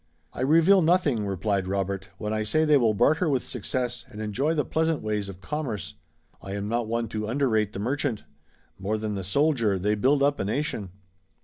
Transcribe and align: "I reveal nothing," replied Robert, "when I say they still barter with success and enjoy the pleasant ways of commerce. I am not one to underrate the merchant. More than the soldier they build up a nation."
"I 0.33 0.41
reveal 0.41 0.81
nothing," 0.81 1.27
replied 1.27 1.67
Robert, 1.67 2.09
"when 2.17 2.33
I 2.33 2.41
say 2.41 2.65
they 2.65 2.73
still 2.73 2.95
barter 2.95 3.29
with 3.29 3.43
success 3.43 4.03
and 4.09 4.19
enjoy 4.19 4.55
the 4.55 4.65
pleasant 4.65 5.03
ways 5.03 5.29
of 5.29 5.41
commerce. 5.41 5.93
I 6.41 6.53
am 6.53 6.67
not 6.67 6.87
one 6.87 7.07
to 7.09 7.27
underrate 7.27 7.73
the 7.73 7.77
merchant. 7.77 8.23
More 8.79 8.97
than 8.97 9.13
the 9.13 9.23
soldier 9.23 9.77
they 9.77 9.93
build 9.93 10.23
up 10.23 10.39
a 10.39 10.43
nation." 10.45 10.89